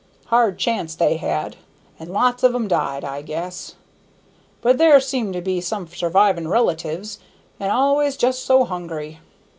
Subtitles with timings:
[0.33, 1.57] Hard chance they had,
[1.99, 3.75] and lots of 'em died, I guess;
[4.59, 7.19] but there seem to be some survivin' relatives,
[7.59, 9.19] an' al'ays just so hungry!